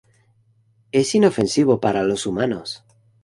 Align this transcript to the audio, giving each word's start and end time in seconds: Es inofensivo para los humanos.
Es 0.91 1.13
inofensivo 1.13 1.79
para 1.79 2.01
los 2.01 2.25
humanos. 2.25 2.83